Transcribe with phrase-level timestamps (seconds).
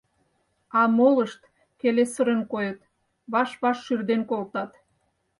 [0.79, 1.41] А молышт
[1.79, 2.79] келесырын койыт,
[3.33, 4.71] ваш-ваш шӱрден колтат.